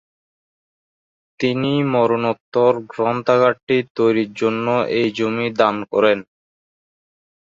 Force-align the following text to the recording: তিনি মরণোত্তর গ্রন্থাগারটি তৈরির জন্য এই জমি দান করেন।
তিনি 1.39 1.71
মরণোত্তর 1.93 2.73
গ্রন্থাগারটি 2.91 3.77
তৈরির 3.97 4.31
জন্য 4.33 4.65
এই 4.97 5.07
জমি 5.17 5.47
দান 5.59 5.75
করেন। 5.91 6.19